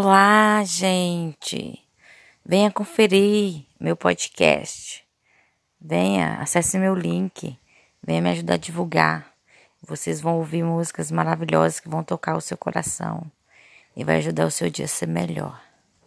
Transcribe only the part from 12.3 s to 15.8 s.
o seu coração e vai ajudar o seu dia a ser melhor.